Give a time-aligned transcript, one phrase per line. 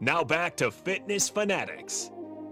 [0.00, 2.10] Now back to Fitness Fanatics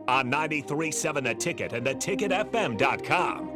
[0.08, 3.52] on 93.7 The Ticket and theticketfm.com.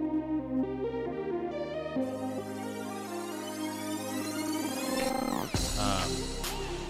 [5.79, 6.11] Um,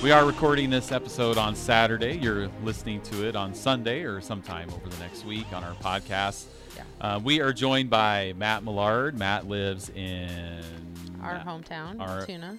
[0.02, 2.16] we are recording this episode on Saturday.
[2.18, 6.44] You're listening to it on Sunday or sometime over the next week on our podcast.
[6.76, 6.82] Yeah.
[7.00, 9.18] Uh, we are joined by Matt Millard.
[9.18, 10.62] Matt lives in
[11.22, 12.58] Our hometown, Our- Tuna.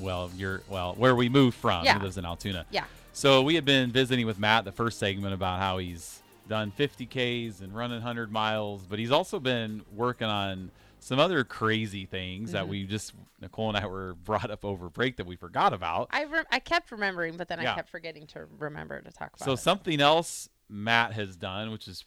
[0.00, 1.84] well, you're well where we moved from.
[1.84, 1.98] Yeah.
[1.98, 2.66] He lives in Altoona.
[2.70, 2.84] Yeah.
[3.16, 6.20] So we had been visiting with Matt the first segment about how he's
[6.50, 10.70] done 50 Ks and running 100 miles, but he's also been working on
[11.00, 12.68] some other crazy things that Mhm.
[12.68, 16.08] we just Nicole and I were brought up over break that we forgot about.
[16.10, 17.72] I re- I kept remembering, but then Yeah.
[17.72, 19.58] I kept forgetting to remember to talk about So it.
[19.60, 22.04] something else Matt has done, which is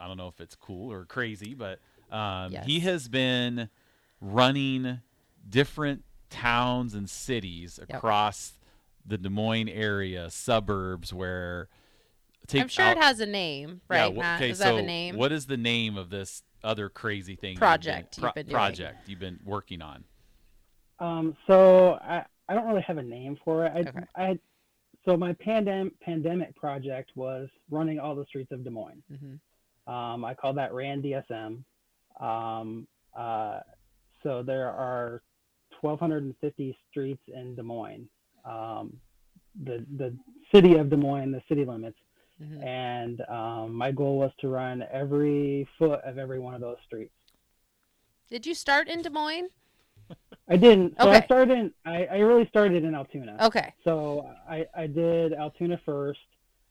[0.00, 1.80] I don't know if it's cool or crazy, but
[2.12, 3.70] um, he has been
[4.20, 5.00] running
[5.50, 8.00] different towns and cities Yep.
[9.04, 11.68] Across the Des Moines area, suburbs where.
[12.46, 14.38] Take I'm sure out- it has a name, yeah, right, wh- Matt?
[14.38, 15.16] Okay, Does so that have a name?
[15.16, 17.52] what is the name of this other crazy thing?
[17.52, 18.54] you've been- Project you've been doing?
[18.54, 20.04] project you've been working on.
[20.98, 23.72] Um, so I, I don't really have a name for it.
[23.74, 24.00] I, Okay.
[24.14, 24.38] I
[25.06, 29.02] so my pandemic pandemic project was running all the streets of Des Moines.
[29.08, 31.64] hmm Um, I call that RAN DSM.
[32.20, 33.60] Um, uh,
[34.22, 35.22] so there are
[35.80, 38.06] 1,250 streets in Des Moines.
[38.44, 38.96] Um,
[39.64, 40.14] the the
[40.52, 41.98] city of Des Moines, the city limits,
[42.38, 46.76] hmm and um, my goal was to run every foot of every one of those
[46.84, 47.14] streets.
[48.28, 49.50] Did you start in Des Moines?
[50.48, 50.94] I didn't.
[51.00, 51.56] So I started.
[51.56, 53.36] In, I, I really started in Altoona.
[53.40, 53.72] Okay.
[53.84, 56.20] So I, I did Altoona first,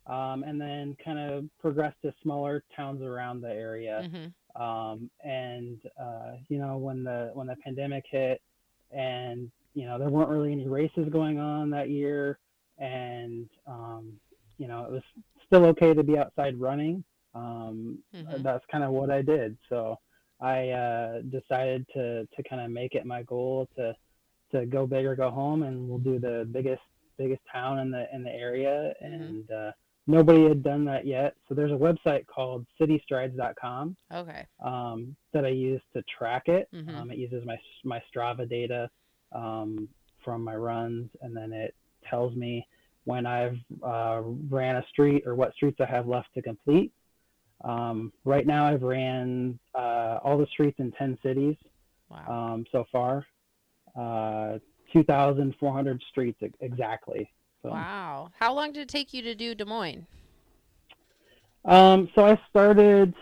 [0.06, 4.10] um, and then kind of progressed to smaller towns around the area.
[4.12, 8.42] hmm Um, and uh, you know, when the when the pandemic hit,
[8.92, 12.38] and you know there weren't really any races going on that year,
[12.78, 14.14] and um,
[14.58, 15.04] you know it was
[15.48, 17.04] still okay to be outside running.
[17.36, 18.44] Um, Mhm.
[18.44, 19.58] That's kind of what I did.
[19.70, 19.98] So
[20.40, 23.96] I uh, decided to to kind of make it my goal to
[24.52, 26.82] to go big or go home, and we'll do the biggest
[27.18, 28.94] biggest town in the in the area.
[29.04, 29.06] Mhm.
[29.06, 29.72] And uh,
[30.06, 31.36] nobody had done that yet.
[31.48, 34.46] So there's a website called citystrides.com Okay.
[34.60, 36.68] um, that I use to track it.
[36.74, 36.94] Mhm.
[36.96, 38.90] Um, it uses my my Strava data
[39.34, 39.88] um,
[40.24, 41.76] from my runs, and then it
[42.10, 42.66] tells me
[43.06, 46.92] when I've uh, ran a street or what streets I have left to complete.
[47.64, 51.56] Um, right now, I've ran uh, all the streets in ten cities
[52.10, 52.54] Wow.
[52.54, 53.26] um, so far.
[53.96, 54.60] Uh,
[54.92, 57.32] 2,400 streets exactly.
[57.64, 58.30] So, wow.
[58.40, 60.06] How long did it take you to do Des Moines?
[61.66, 63.14] Um, so I started.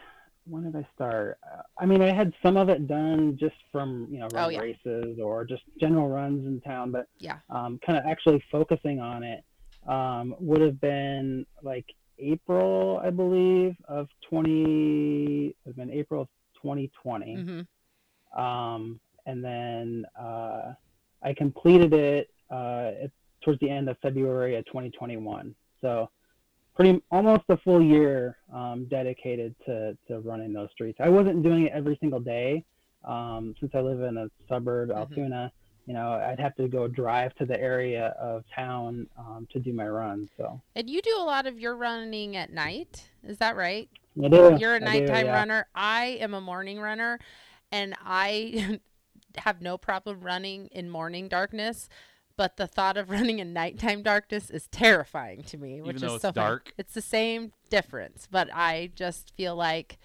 [0.46, 1.38] When did I start?
[1.44, 4.60] Uh, I mean, I had some of it done just from you know Oh, yeah.
[4.60, 7.38] races or just general runs in town, but Yeah.
[7.50, 9.44] um, kind of actually focusing on it
[9.88, 11.86] um, would have been like
[12.20, 15.48] April, I believe, of 20.
[15.48, 16.28] It would have been April of
[16.62, 17.36] 2020.
[17.36, 17.62] hmm
[18.40, 20.74] um, and then uh,
[21.22, 23.12] I completed it uh, at,
[23.44, 25.54] towards the end of February of 2021.
[25.82, 26.10] So
[26.82, 30.98] pretty almost a full year um, dedicated to, to running those streets.
[31.02, 32.64] I wasn't doing it every single day
[33.08, 34.98] um, since I live in a suburb, Mhm.
[34.98, 35.52] Altoona.
[35.88, 39.74] You know, I'd have to go drive to the area of town um, to do
[39.74, 40.30] my run.
[40.38, 43.10] So And you do a lot of your running at night.
[43.24, 43.90] Is that right?
[44.24, 44.58] I do.
[44.60, 45.34] You're a I do, nighttime yeah.
[45.34, 45.68] runner.
[45.74, 47.20] I am a morning runner,
[47.72, 48.80] and I
[49.38, 51.90] have no problem running in morning darkness.
[52.38, 56.14] But the thought of running in nighttime darkness is terrifying to me, which though is
[56.16, 56.46] it's so funny.
[56.48, 56.74] dark?
[56.78, 59.98] It's the same difference, but I just feel like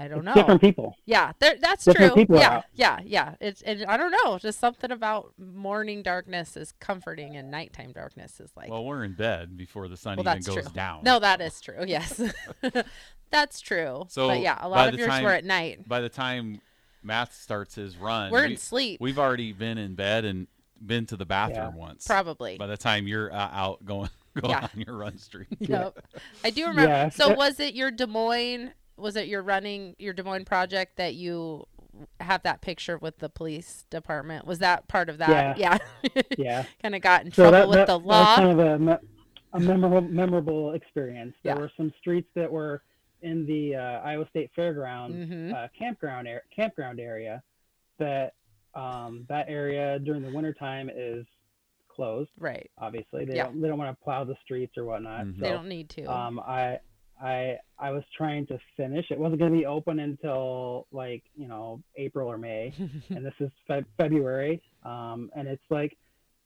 [0.00, 0.34] I don't It's know.
[0.34, 0.94] different people.
[1.06, 2.22] Yeah, that's Different true.
[2.22, 2.64] people Yeah, out.
[2.72, 3.34] yeah, yeah.
[3.40, 8.38] It's and I don't know, just something about morning darkness is comforting, and nighttime darkness
[8.38, 10.72] is like Well, we're in bed before the sun Well, even goes true.
[10.72, 11.02] down.
[11.02, 11.74] No, that is true.
[11.88, 12.20] Yes,
[13.30, 14.04] that's true.
[14.08, 15.88] So, but yeah, a lot of yours time- were at night.
[15.88, 16.60] By the time
[17.02, 20.46] Matt starts his run, We're we, in sleep, we've already been in bed and
[20.84, 22.06] been to the bathroom once.
[22.06, 22.56] probably.
[22.58, 24.68] By the time you're uh, out going going Yeah.
[24.74, 25.48] on your run streak.
[25.60, 25.98] Yep.
[26.44, 26.88] I do remember.
[26.90, 27.08] Yeah.
[27.10, 28.70] So was it your Des Moines?
[28.96, 31.66] Was it your running your Des Moines project that you
[32.20, 34.46] have that picture with the police department?
[34.46, 35.58] Was that part of that?
[35.58, 35.78] Yeah.
[36.36, 36.64] Yeah.
[36.82, 38.36] kind of got in so trouble that, with that, the that was law.
[38.36, 39.00] kind of a,
[39.54, 41.34] a memorable memorable experience.
[41.42, 41.60] There Yeah.
[41.60, 42.82] were some streets that were
[43.22, 45.52] in the uh, Iowa State Fairgrounds Mhm.
[45.52, 47.42] uh, campground ar- campground area
[47.98, 48.34] that
[48.78, 51.26] um, that area during the wintertime is
[51.88, 52.30] closed.
[52.38, 52.70] right.
[52.78, 53.44] Obviously, they Yeah.
[53.44, 55.26] don't they don't want to plow the streets or whatnot.
[55.26, 55.38] Mhm.
[55.40, 56.04] They don't need to.
[56.04, 56.78] um, I
[57.20, 59.10] I I was trying to finish.
[59.10, 62.72] It wasn't going to be open until like you know April or May,
[63.10, 65.96] and this is Fe- February, um, and it's like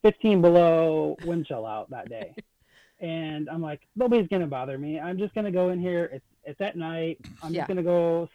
[0.03, 2.35] 15 below wind chill out that day,
[3.01, 4.99] and I'm like, nobody's gonna bother me.
[4.99, 6.09] I'm just gonna go in here.
[6.13, 7.19] It's it's at night.
[7.43, 7.61] I'm Yeah.
[7.61, 8.29] just gonna go.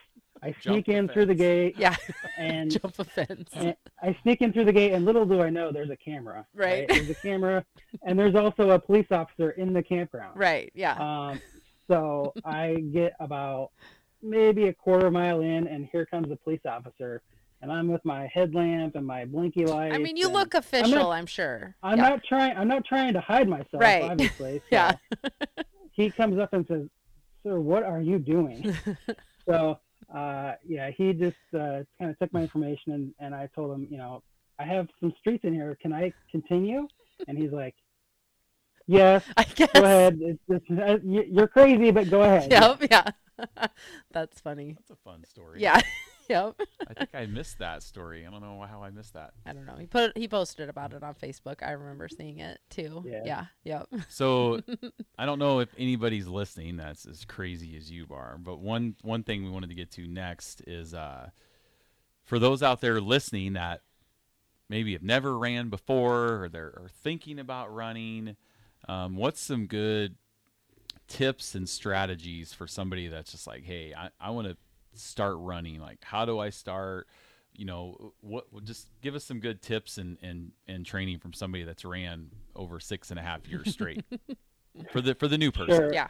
[0.43, 1.95] I sneak the in through the gate, Yeah.
[2.37, 3.49] and, Jump a fence.
[3.53, 6.45] and I sneak in through the gate, and little do I know, there's a camera.
[6.53, 6.87] Right.
[6.87, 7.65] There's a camera,
[8.03, 10.37] and there's also a police officer in the campground.
[10.39, 10.71] Right.
[10.75, 10.93] Yeah.
[10.93, 11.41] Um,
[11.89, 13.71] so I get about
[14.21, 17.21] maybe a quarter mile in, and here comes the police officer,
[17.61, 19.93] and I'm with my headlamp and my blinky light.
[19.93, 21.75] I mean, you look official, I'm sure.
[21.81, 22.09] I'm yeah.
[22.09, 22.57] not trying.
[22.57, 24.03] I'm not trying to hide myself, Right.
[24.03, 24.59] obviously.
[24.69, 24.91] So Yeah.
[25.93, 26.87] he comes up and says,
[27.43, 28.75] "Sir, what are you doing?"
[29.49, 29.79] so
[30.17, 33.87] uh, yeah, he just uh, kind of took my information, and, and I told him,
[33.91, 34.23] you know,
[34.59, 35.77] I have some streets in here.
[35.81, 36.87] Can I continue?
[37.27, 37.75] And he's like,
[38.87, 39.69] "Yes, I guess.
[39.73, 40.17] go ahead.
[40.21, 42.83] It's, it's, uh, you- you're crazy, but go ahead." Yep.
[42.89, 43.07] Yeah.
[44.11, 44.73] That's funny.
[44.77, 45.61] That's a fun story.
[45.61, 45.79] Yeah.
[46.29, 46.55] yep.
[46.87, 48.25] I think I missed that story.
[48.25, 49.31] I don't know how I missed that.
[49.45, 49.75] I don't know.
[49.75, 51.63] He put he posted about it on Facebook.
[51.65, 53.03] I remember seeing it too.
[53.05, 53.21] Yeah.
[53.25, 53.45] Yeah.
[53.63, 53.87] Yep.
[54.09, 54.61] So
[55.17, 59.23] I don't know if anybody's listening that's as crazy as you are, but one one
[59.23, 61.29] thing we wanted to get to next is uh,
[62.23, 63.81] for those out there listening that
[64.69, 68.35] maybe have never ran before or they're are thinking about running,
[68.87, 70.15] um, what's some good
[71.07, 74.57] tips and strategies for somebody that's just like, hey, I, I want to
[74.99, 75.79] start running.
[75.79, 77.07] Like, how do I start?
[77.53, 78.45] You know, what?
[78.63, 82.79] Just give us some good tips and and and training from somebody that's ran over
[82.79, 84.03] six and a half years straight
[84.91, 85.75] for the for the new person.
[85.75, 85.93] Sure.
[85.93, 86.07] Yeah.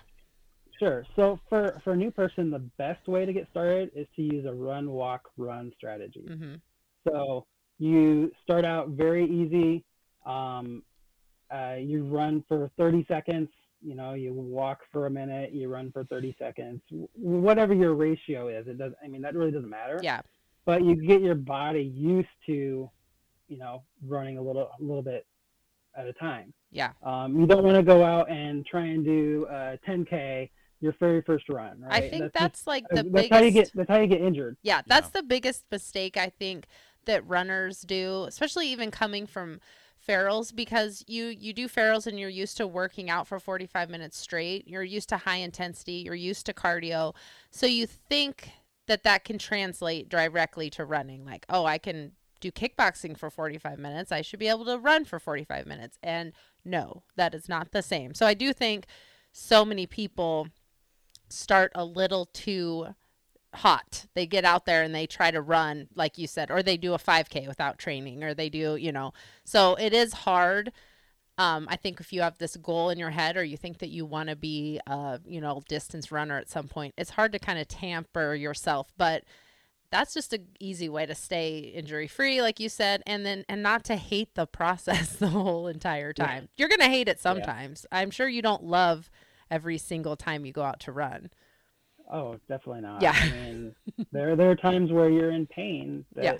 [0.80, 1.06] Sure.
[1.16, 4.46] So for for a new person, the best way to get started is to use
[4.46, 6.26] a run, walk, run strategy.
[6.28, 6.56] hmm
[7.08, 7.46] So
[7.80, 9.84] you start out very easy.
[10.26, 10.84] Um,
[11.54, 13.50] uh, you run for 30 seconds.
[13.82, 15.54] You know, you walk for a minute.
[15.54, 16.82] You run for 30 seconds.
[17.14, 18.94] Whatever your ratio is, it does.
[19.04, 20.00] I mean, that really doesn't matter.
[20.02, 20.22] Yeah.
[20.66, 22.90] But you get your body used to,
[23.48, 25.26] you know, running a little a little bit
[25.96, 26.54] at a time.
[26.72, 26.92] Yeah.
[27.04, 31.22] Um, you don't want to go out and try and do uh, 10k your very
[31.22, 31.82] first run.
[31.82, 32.04] Right?
[32.04, 33.34] I think just- that's like uh, the that's biggest.
[33.34, 34.58] how you get that's how you get injured.
[34.62, 36.68] Yeah, that's the biggest mistake I think
[37.06, 39.60] that runners do, especially even coming from
[40.08, 44.18] Farrell's because you you do Farrell's and you're used to working out for 45 minutes
[44.18, 44.68] straight.
[44.68, 47.14] You're used to high intensity, you're used to cardio.
[47.52, 48.50] So you think
[48.88, 53.78] that that can translate directly to running like, "Oh, I can do kickboxing for 45
[53.80, 54.12] minutes.
[54.12, 56.32] I should be able to run for 45 minutes." And
[56.64, 58.14] no, that is not the same.
[58.14, 58.88] So I do think
[59.34, 60.48] so many people
[61.30, 62.96] start a little too
[63.54, 64.06] hot.
[64.14, 66.94] They get out there and they try to run, like you said, or they do
[66.94, 69.14] a 5K without training, or they do, you know.
[69.46, 70.72] So it is hard.
[71.40, 73.90] Um, I think if you have this goal in your head, or you think that
[73.90, 77.40] you want to be a, you know, distance runner at some point, it's hard to
[77.40, 78.92] kind of tamper yourself.
[78.98, 79.24] But
[79.92, 83.62] that's just an easy way to stay injury free, like you said, and then and
[83.64, 86.26] not to hate the process the whole entire Yeah.
[86.26, 86.50] time.
[86.58, 87.86] You're gonna hate it sometimes.
[87.92, 89.10] I'm sure you don't love
[89.50, 91.30] every single time you go out to run.
[92.12, 93.02] Oh, definitely not.
[93.02, 93.14] Yeah.
[93.16, 93.76] I mean,
[94.12, 96.34] there there are times where you're in pain that Yeah.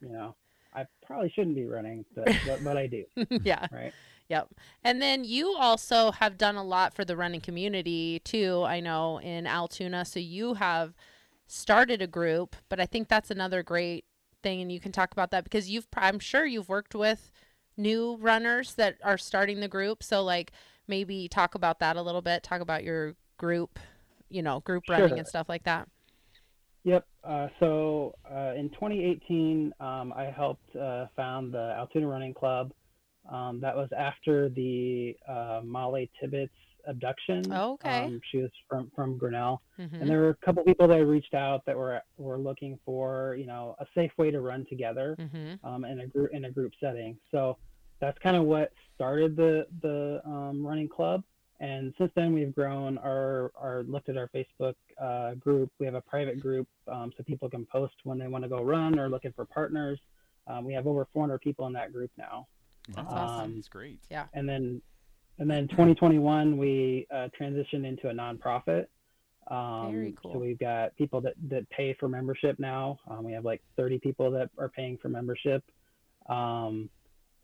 [0.00, 0.34] you know
[0.74, 3.04] I probably shouldn't be running, but but, but I do.
[3.42, 3.66] yeah.
[3.72, 3.92] Right.
[4.28, 4.48] Yep.
[4.84, 9.18] And then you also have done a lot for the running community too, I know,
[9.20, 10.04] in Altoona.
[10.04, 10.94] So you have
[11.46, 14.04] started a group, but I think that's another great
[14.42, 17.32] thing and you can talk about that because you've I'm sure you've worked with
[17.76, 20.02] new runners that are starting the group.
[20.02, 20.52] So like
[20.86, 23.78] maybe talk about that a little bit, talk about your group,
[24.30, 25.88] you know, group running and stuff like that.
[26.84, 27.06] Yep.
[27.24, 32.72] Uh, so uh, in 2018, um, I helped uh, found the Altoona Running Club.
[33.30, 36.52] Um, that was after the uh, Molly Tibbetts
[36.86, 37.52] abduction.
[37.52, 38.04] Oh, okay.
[38.04, 39.60] Um, she was from from Grinnell.
[39.78, 40.00] Mhm.
[40.00, 43.46] and there were a couple people that reached out that were were looking for you
[43.46, 45.58] know a safe way to run together Mhm.
[45.64, 47.18] um, in a group in a group setting.
[47.30, 47.58] So
[48.00, 51.22] that's kind of what started the the um, running club.
[51.60, 55.70] And since then, we've grown our our looked at our Facebook uh, group.
[55.80, 58.62] We have a private group um, so people can post when they want to go
[58.62, 59.98] run or looking for partners.
[60.46, 62.46] Um, we have over 400 people in that group now.
[62.88, 63.54] That's Um, awesome.
[63.56, 63.98] That's great.
[64.08, 64.26] Yeah.
[64.34, 64.80] And then
[65.38, 68.86] and then 2021 we uh, transitioned into a nonprofit.
[69.48, 70.34] Um, Very cool.
[70.34, 72.98] So we've got people that, that pay for membership now.
[73.08, 75.64] Um, we have like 30 people that are paying for membership.
[76.28, 76.90] Um,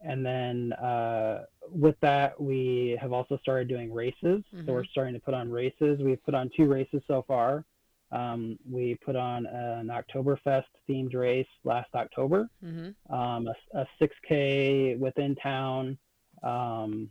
[0.05, 4.43] and then uh, with that, we have also started doing races.
[4.55, 4.67] Mhm.
[4.67, 5.99] So we're starting to put on races.
[6.01, 7.65] We've put on two races so far.
[8.13, 12.95] Um, we put on an Oktoberfest themed race last October Mhm.
[13.11, 15.99] um, a, a 6K within town,
[16.43, 17.11] um,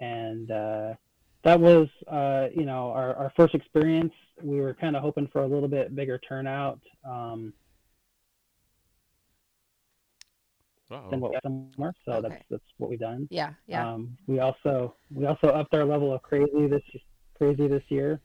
[0.00, 0.94] and uh,
[1.44, 4.12] that was uh, you know our, our first experience.
[4.42, 6.80] We were kind of hoping for a little bit bigger turnout.
[7.04, 7.52] Um,
[11.10, 11.92] than what we have somewhere.
[12.04, 12.44] So that's Okay.
[12.50, 13.26] that's what we've done.
[13.30, 13.92] Yeah, yeah.
[13.92, 16.82] Um, we also we also upped our level of crazy this
[17.36, 18.20] crazy this year.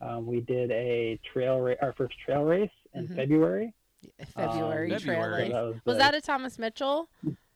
[0.00, 3.16] Um, we did a trail ra- our first trail race in Mhm.
[3.16, 3.74] February.
[4.34, 5.42] February um, trail February.
[5.44, 5.52] race.
[5.52, 7.08] So was Was the- that a Thomas Mitchell?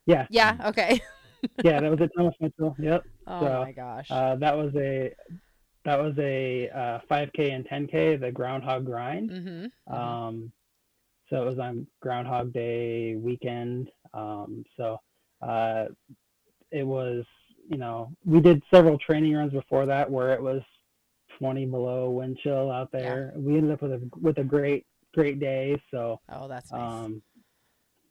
[0.06, 0.56] yeah Yeah.
[0.66, 1.00] Okay.
[1.64, 2.76] yeah that was a Thomas Mitchell.
[2.78, 3.04] Yep.
[3.26, 4.06] Oh So, my gosh.
[4.10, 5.12] Uh, that was a
[5.84, 9.30] that was a uh, 5K and 10K, the Groundhog Grind.
[9.30, 9.94] mm-hmm.
[9.94, 10.50] Um,
[11.30, 13.88] so it was on Groundhog Day weekend.
[14.20, 14.98] Um, so
[15.42, 15.86] uh,
[16.70, 17.24] it was,
[17.68, 20.62] you know, we did several training runs before that where it was
[21.38, 23.00] 20 below wind chill out Yeah.
[23.00, 23.32] there.
[23.36, 25.80] We ended up with a with a great great day.
[25.90, 26.80] So oh, that's nice.
[26.80, 27.22] um,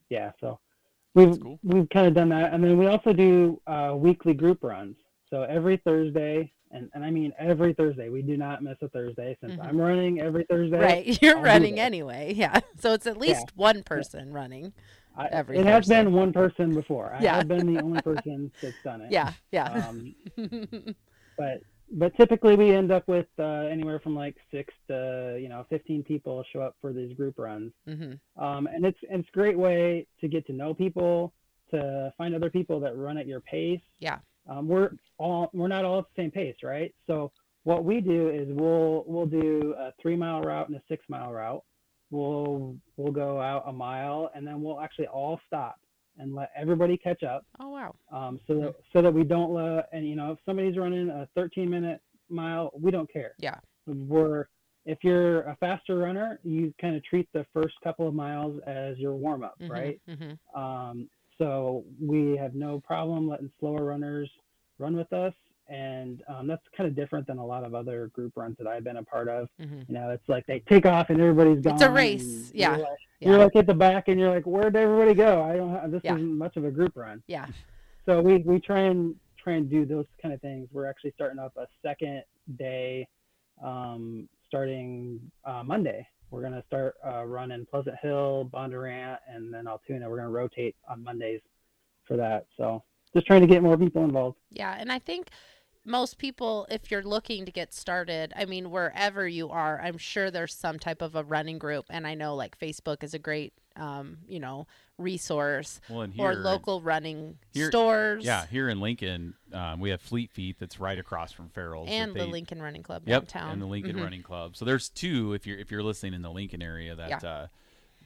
[0.10, 0.60] yeah, so
[1.16, 1.60] we've cool.
[1.64, 4.96] we've kind of done that, and then we also do uh, weekly group runs.
[5.32, 9.36] So every Thursday, and, and I mean every Thursday, we do not miss a Thursday.
[9.42, 9.66] Since Mhm.
[9.68, 11.18] I'm running every Thursday, right.
[11.22, 12.34] You're I'll running anyway.
[12.36, 12.60] Yeah.
[12.80, 14.74] So it's at least one person running.
[15.18, 17.14] I, every it has been one person before.
[17.14, 19.12] I have been the only person that's done it.
[19.12, 19.34] Yeah.
[19.52, 19.66] Yeah.
[19.72, 20.16] Um,
[21.38, 25.66] but but typically we end up with uh, anywhere from like six to you know
[25.70, 27.72] 15 people show up for these group runs.
[27.88, 31.34] hmm um, and it's and it's a great way to get to know people,
[31.72, 33.82] to find other people that run at your pace.
[34.00, 34.18] Yeah.
[34.50, 36.94] Um, we're all we're not all at the same pace, right?
[37.08, 37.32] So
[37.64, 41.32] what we do is we'll we'll do a three mile route and a six mile
[41.32, 41.64] route.
[42.12, 45.80] We'll we'll go out a mile and then we'll actually all stop
[46.18, 47.46] and let everybody catch up.
[47.60, 47.96] Oh wow.
[48.12, 51.28] Um, so that so that we don't let and you know if somebody's running a
[51.36, 53.34] 13 minute mile, we don't care.
[53.40, 53.56] Yeah.
[53.88, 54.48] We're
[54.86, 59.00] if you're a faster runner, you kind of treat the first couple of miles as
[59.00, 60.00] your warm up, Mhm, right?
[60.08, 60.38] mhm.
[60.56, 61.10] Um,
[61.40, 64.30] so we have no problem letting slower runners
[64.78, 65.34] run with us,
[65.68, 68.84] and um, that's kind of different than a lot of other group runs that I've
[68.84, 69.50] been a part of.
[69.60, 69.88] Mhm.
[69.90, 71.74] You know, it's like they take off and everybody's gone.
[71.74, 73.30] It's a race, yeah, You're like, Yeah.
[73.30, 75.42] you're like at the back, and you're like, where'd everybody go?
[75.42, 75.72] I don't.
[75.72, 76.16] Have, this Yeah.
[76.16, 77.24] isn't much of a group run.
[77.28, 77.48] Yeah.
[78.06, 80.68] So we we try and try and do those kind of things.
[80.72, 82.24] We're actually starting up a second
[82.58, 83.08] day,
[83.64, 86.08] um, starting uh, Monday.
[86.32, 90.10] We're gonna start uh, running Pleasant Hill, Bondurant, and then Altoona.
[90.10, 91.42] We're gonna rotate on Mondays
[92.08, 92.46] for that.
[92.58, 94.38] So just trying to get more people involved.
[94.52, 95.30] Yeah, and I think
[95.86, 100.32] most people, if you're looking to get started, I mean, wherever you are, I'm sure
[100.32, 103.54] there's some type of a running group, and I know like Facebook is a great,
[103.76, 104.66] um, you know,
[104.98, 108.26] resource Well, and here, or local running here- stores.
[108.26, 111.90] yeah, here in Lincoln, um, we have Fleet Feet that's right across from Farrell's.
[111.90, 113.52] and the they- Lincoln Running Club Yep, downtown.
[113.52, 114.04] and the Lincoln Mhm.
[114.04, 114.56] Running Club.
[114.56, 117.30] So there's two if you're if you're listening in the Lincoln area that Yeah.
[117.30, 117.48] uh,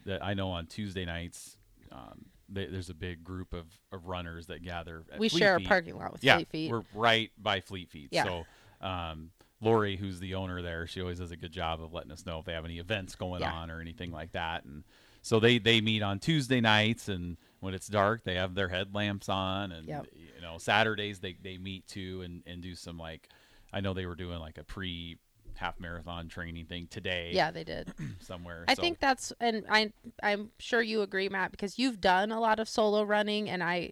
[0.05, 1.57] that I know on Tuesday nights.
[1.91, 5.03] Um, they, there's a big group of, of runners that gather.
[5.11, 6.71] At We Fleet share a parking lot with yeah, Fleet Feet.
[6.71, 8.09] we're right by Fleet Feet.
[8.11, 8.23] Yeah.
[8.23, 8.45] So,
[8.81, 12.25] um, Lori, who's the owner there, she always does a good job of letting us
[12.25, 13.51] know if they have any events going Yeah.
[13.53, 14.63] on or anything like that.
[14.65, 14.83] And
[15.21, 19.27] so they they meet on Tuesday nights, and when it's dark, they have their headlamps
[19.27, 20.07] on, and Yep.
[20.13, 23.27] you know Saturdays they they meet too and and do some like
[23.73, 25.17] I know they were doing like a pre
[25.59, 27.91] half marathon training thing today Yeah, they did.
[28.21, 28.65] somewhere.
[28.67, 29.91] I So- think that's, and I,
[30.23, 33.91] I'm sure you agree, Matt, because you've done a lot of solo running, and I,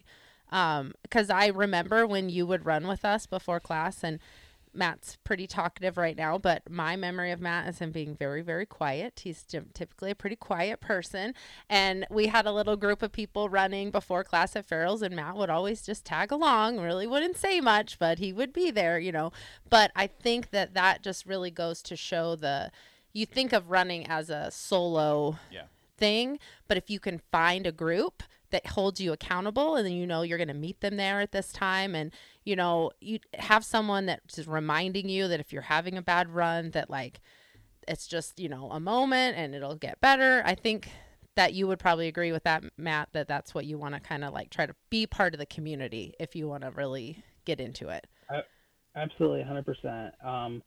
[0.51, 4.19] um, because I remember when you would run with us before class, and
[4.77, 8.65] Matt's pretty talkative right now, but my memory of Matt is him being very, very
[8.65, 9.21] quiet.
[9.23, 11.33] He's typically a pretty quiet person,
[11.69, 15.35] and we had a little group of people running before class at Farrell's, and Matt
[15.35, 19.11] would always just tag along, really wouldn't say much, but he would be there, you
[19.11, 19.31] know.
[19.69, 22.71] But I think that that just really goes to show the
[23.13, 25.63] you think of running as a solo Yeah.
[25.97, 30.07] thing, but if you can find a group that holds you accountable and then you
[30.07, 32.11] know you're going to meet them there at this time and
[32.45, 36.71] you know you have someone that's reminding you that if you're having a bad run
[36.71, 37.19] that like
[37.87, 40.89] it's just you know a moment and it'll get better i think
[41.35, 44.23] that you would probably agree with that matt that that's what you want to kind
[44.23, 47.59] of like try to be part of the community if you want to really get
[47.59, 48.07] into it
[48.97, 50.13] Absolutely, hundred percent.
[50.25, 50.63] Um,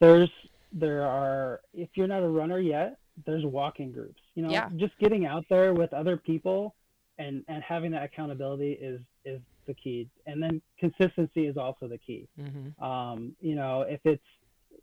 [0.00, 0.30] there's
[0.72, 4.20] there are if you're not a runner yet, there's walking groups.
[4.34, 4.68] You know, Yeah.
[4.76, 6.74] just getting out there with other people
[7.18, 10.08] and and having that accountability is is the key.
[10.26, 12.28] And then consistency is also the key.
[12.38, 12.82] mm-hmm.
[12.84, 14.22] Um, you know, if it's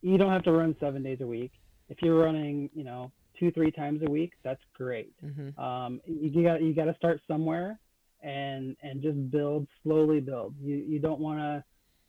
[0.01, 1.51] you don't have to run seven days a week.
[1.89, 5.13] If you're running, you know, two three times a week, that's great.
[5.23, 5.59] Mm-hmm.
[5.59, 7.79] Um, you got you got to start somewhere,
[8.21, 10.19] and and just build slowly.
[10.19, 10.55] Build.
[10.61, 11.63] You you don't want to,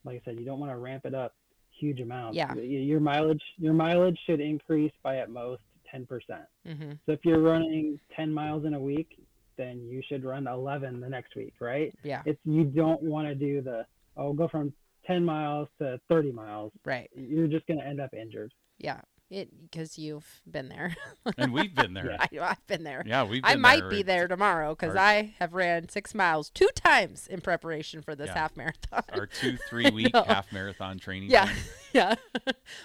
[0.04, 1.34] like I said, you don't want to ramp it up
[1.78, 2.36] huge amounts.
[2.36, 2.54] Yeah.
[2.54, 5.62] Your mileage your mileage should increase by at most
[5.94, 6.44] ten percent.
[6.66, 6.92] Mm-hmm.
[7.06, 9.18] So if you're running ten miles in a week,
[9.56, 11.94] then you should run eleven the next week, right?
[12.02, 13.86] yeah It's you don't want to do the
[14.16, 14.72] oh go from
[15.06, 16.72] ten miles to thirty miles.
[16.84, 18.52] right You're just gonna end up injured.
[18.78, 20.94] yeah It because you've been there.
[21.38, 22.16] and we've been there.
[22.20, 23.02] I, I've been there.
[23.06, 23.40] Yeah, we've.
[23.44, 23.88] I might there.
[23.90, 28.28] be there tomorrow because I have ran six miles two times in preparation for this
[28.28, 28.34] Yeah.
[28.34, 29.02] half marathon.
[29.12, 31.30] Our two three week half marathon training.
[31.30, 31.56] yeah, plan.
[31.94, 32.14] yeah.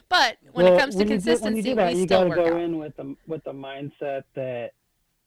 [0.07, 1.99] but when Well, it comes to when you do- consistency, when you do that, we
[1.99, 2.61] you still gotta work go out.
[2.61, 4.71] in with the with the mindset that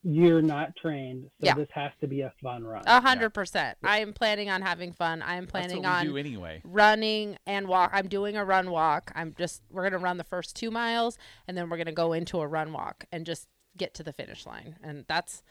[0.05, 1.55] you're not trained, so Yeah.
[1.55, 2.83] this has to be a fun run.
[2.87, 3.79] A hundred percent.
[3.85, 5.23] I am planning on having fun.
[5.23, 6.61] I am planning on do anyway.
[6.65, 7.91] running and walk.
[7.95, 9.13] I'm doing a run walk.
[9.15, 12.41] I'm just we're gonna run the first two miles and then we're gonna go into
[12.41, 14.77] a run walk and just get to the finish line.
[14.83, 15.43] And that's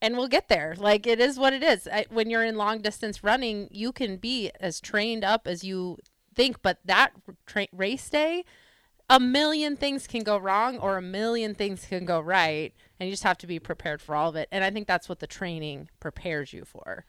[0.00, 0.74] and we'll get there.
[0.78, 1.86] Like it is what it is.
[1.86, 5.98] I, when you're in long distance running, you can be as trained up as you
[6.34, 7.12] think, but that
[7.46, 8.44] tra- race day,
[9.10, 13.12] a million things can go wrong or a million things can go right, and you
[13.12, 14.48] just have to be prepared for all of it.
[14.50, 17.04] And I think that's what the training prepares you for.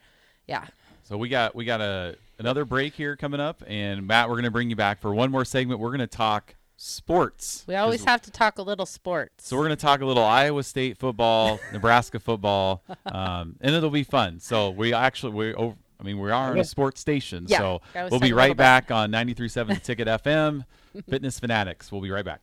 [0.47, 0.65] Yeah.
[1.03, 4.51] So we got we got a another break here coming up, and Matt, we're gonna
[4.51, 5.79] bring you back for one more segment.
[5.79, 7.63] We're gonna talk sports.
[7.67, 9.47] We always have to talk a little sports.
[9.47, 14.03] So we're gonna talk a little Iowa State football, Nebraska football, um, and it'll be
[14.03, 14.39] fun.
[14.39, 15.75] So we actually we over.
[15.99, 19.11] I mean, we are on a sports station, Yeah, so we'll be right back on
[19.11, 20.65] 93.7 The Ticket FM,
[21.09, 21.91] Fitness Fanatics.
[21.91, 22.41] We'll be right back.